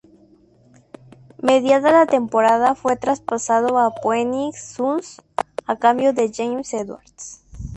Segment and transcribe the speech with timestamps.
[1.43, 5.21] Mediada la temporada fue traspasado a Phoenix Suns
[5.67, 7.43] a cambio de James Edwards.